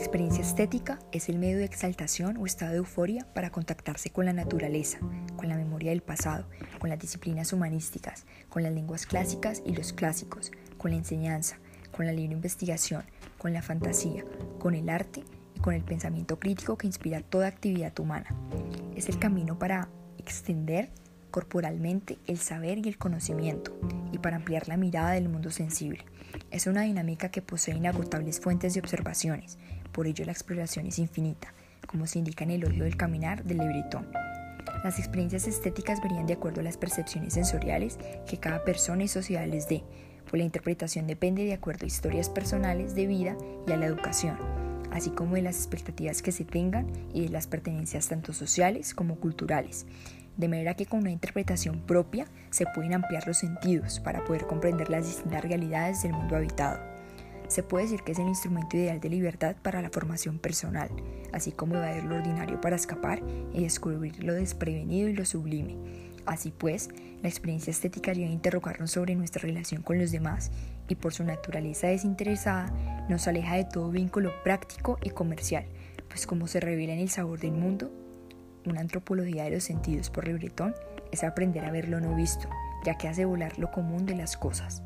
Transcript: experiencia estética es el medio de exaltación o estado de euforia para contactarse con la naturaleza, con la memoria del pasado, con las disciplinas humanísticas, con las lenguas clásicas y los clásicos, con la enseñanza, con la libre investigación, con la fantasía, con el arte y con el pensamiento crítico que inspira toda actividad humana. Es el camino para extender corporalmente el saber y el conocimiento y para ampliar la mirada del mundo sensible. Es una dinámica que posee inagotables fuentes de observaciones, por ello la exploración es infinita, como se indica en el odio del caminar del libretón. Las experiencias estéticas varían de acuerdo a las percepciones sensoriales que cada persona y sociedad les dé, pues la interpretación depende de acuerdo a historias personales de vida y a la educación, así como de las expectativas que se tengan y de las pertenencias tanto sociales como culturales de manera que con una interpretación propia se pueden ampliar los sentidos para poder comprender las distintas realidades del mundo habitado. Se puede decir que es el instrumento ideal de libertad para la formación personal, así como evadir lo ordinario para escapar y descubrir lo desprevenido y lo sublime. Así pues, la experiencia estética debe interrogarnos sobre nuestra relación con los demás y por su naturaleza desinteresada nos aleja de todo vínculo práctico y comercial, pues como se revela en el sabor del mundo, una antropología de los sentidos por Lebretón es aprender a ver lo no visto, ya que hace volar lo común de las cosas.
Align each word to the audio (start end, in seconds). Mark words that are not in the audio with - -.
experiencia 0.00 0.42
estética 0.42 0.98
es 1.12 1.28
el 1.28 1.38
medio 1.38 1.58
de 1.58 1.64
exaltación 1.64 2.38
o 2.38 2.46
estado 2.46 2.72
de 2.72 2.78
euforia 2.78 3.26
para 3.34 3.50
contactarse 3.50 4.08
con 4.08 4.24
la 4.24 4.32
naturaleza, 4.32 4.98
con 5.36 5.50
la 5.50 5.56
memoria 5.56 5.90
del 5.90 6.00
pasado, 6.00 6.46
con 6.78 6.88
las 6.88 6.98
disciplinas 6.98 7.52
humanísticas, 7.52 8.24
con 8.48 8.62
las 8.62 8.72
lenguas 8.72 9.04
clásicas 9.04 9.62
y 9.64 9.74
los 9.76 9.92
clásicos, 9.92 10.52
con 10.78 10.92
la 10.92 10.96
enseñanza, 10.96 11.58
con 11.92 12.06
la 12.06 12.12
libre 12.12 12.32
investigación, 12.32 13.04
con 13.36 13.52
la 13.52 13.60
fantasía, 13.60 14.24
con 14.58 14.74
el 14.74 14.88
arte 14.88 15.22
y 15.54 15.60
con 15.60 15.74
el 15.74 15.82
pensamiento 15.82 16.38
crítico 16.38 16.78
que 16.78 16.86
inspira 16.86 17.20
toda 17.20 17.48
actividad 17.48 17.98
humana. 18.00 18.34
Es 18.96 19.10
el 19.10 19.18
camino 19.18 19.58
para 19.58 19.90
extender 20.16 20.88
corporalmente 21.30 22.18
el 22.26 22.38
saber 22.38 22.78
y 22.78 22.88
el 22.88 22.96
conocimiento 22.96 23.78
y 24.12 24.18
para 24.18 24.36
ampliar 24.36 24.66
la 24.66 24.78
mirada 24.78 25.12
del 25.12 25.28
mundo 25.28 25.50
sensible. 25.50 26.06
Es 26.50 26.66
una 26.66 26.82
dinámica 26.82 27.30
que 27.30 27.42
posee 27.42 27.76
inagotables 27.76 28.40
fuentes 28.40 28.74
de 28.74 28.80
observaciones, 28.80 29.58
por 29.92 30.06
ello 30.06 30.24
la 30.24 30.32
exploración 30.32 30.86
es 30.86 30.98
infinita, 30.98 31.52
como 31.86 32.06
se 32.06 32.18
indica 32.18 32.44
en 32.44 32.50
el 32.50 32.64
odio 32.64 32.84
del 32.84 32.96
caminar 32.96 33.44
del 33.44 33.58
libretón. 33.58 34.08
Las 34.84 34.98
experiencias 34.98 35.46
estéticas 35.46 36.00
varían 36.00 36.26
de 36.26 36.34
acuerdo 36.34 36.60
a 36.60 36.64
las 36.64 36.76
percepciones 36.76 37.34
sensoriales 37.34 37.98
que 38.26 38.38
cada 38.38 38.64
persona 38.64 39.04
y 39.04 39.08
sociedad 39.08 39.46
les 39.46 39.68
dé, 39.68 39.82
pues 40.28 40.38
la 40.38 40.44
interpretación 40.44 41.06
depende 41.06 41.44
de 41.44 41.54
acuerdo 41.54 41.84
a 41.84 41.88
historias 41.88 42.28
personales 42.28 42.94
de 42.94 43.06
vida 43.06 43.36
y 43.66 43.72
a 43.72 43.76
la 43.76 43.86
educación, 43.86 44.36
así 44.90 45.10
como 45.10 45.34
de 45.34 45.42
las 45.42 45.56
expectativas 45.56 46.22
que 46.22 46.32
se 46.32 46.44
tengan 46.44 46.86
y 47.12 47.22
de 47.22 47.28
las 47.30 47.46
pertenencias 47.46 48.08
tanto 48.08 48.32
sociales 48.32 48.94
como 48.94 49.16
culturales 49.16 49.86
de 50.40 50.48
manera 50.48 50.74
que 50.74 50.86
con 50.86 51.00
una 51.00 51.10
interpretación 51.10 51.80
propia 51.80 52.26
se 52.50 52.64
pueden 52.74 52.94
ampliar 52.94 53.26
los 53.26 53.38
sentidos 53.38 54.00
para 54.00 54.24
poder 54.24 54.46
comprender 54.46 54.90
las 54.90 55.06
distintas 55.06 55.42
realidades 55.42 56.02
del 56.02 56.12
mundo 56.12 56.36
habitado. 56.36 56.80
Se 57.50 57.64
puede 57.64 57.86
decir 57.86 58.02
que 58.04 58.12
es 58.12 58.18
el 58.20 58.28
instrumento 58.28 58.76
ideal 58.76 59.00
de 59.00 59.08
libertad 59.08 59.56
para 59.60 59.82
la 59.82 59.90
formación 59.90 60.38
personal, 60.38 60.88
así 61.32 61.50
como 61.50 61.74
evadir 61.74 62.04
lo 62.04 62.14
ordinario 62.14 62.60
para 62.60 62.76
escapar 62.76 63.20
y 63.52 63.64
descubrir 63.64 64.22
lo 64.22 64.34
desprevenido 64.34 65.08
y 65.08 65.14
lo 65.14 65.24
sublime. 65.24 65.76
Así 66.26 66.52
pues, 66.56 66.90
la 67.22 67.28
experiencia 67.28 67.72
estética 67.72 68.12
debe 68.12 68.26
interrogarnos 68.26 68.92
sobre 68.92 69.16
nuestra 69.16 69.42
relación 69.42 69.82
con 69.82 69.98
los 69.98 70.12
demás 70.12 70.52
y 70.86 70.94
por 70.94 71.12
su 71.12 71.24
naturaleza 71.24 71.88
desinteresada 71.88 72.72
nos 73.08 73.26
aleja 73.26 73.56
de 73.56 73.64
todo 73.64 73.90
vínculo 73.90 74.32
práctico 74.44 75.00
y 75.02 75.10
comercial, 75.10 75.64
pues 76.06 76.28
como 76.28 76.46
se 76.46 76.60
revela 76.60 76.92
en 76.92 77.00
el 77.00 77.10
sabor 77.10 77.40
del 77.40 77.52
mundo, 77.52 77.90
una 78.64 78.80
antropología 78.80 79.42
de 79.42 79.50
los 79.50 79.64
sentidos 79.64 80.08
por 80.08 80.28
Lebretón 80.28 80.72
es 81.10 81.24
aprender 81.24 81.64
a 81.64 81.72
ver 81.72 81.88
lo 81.88 81.98
no 81.98 82.14
visto, 82.14 82.48
ya 82.84 82.96
que 82.96 83.08
hace 83.08 83.24
volar 83.24 83.58
lo 83.58 83.72
común 83.72 84.06
de 84.06 84.14
las 84.14 84.36
cosas. 84.36 84.84